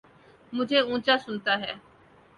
[0.53, 1.73] مجھے اونچا سنتا ہے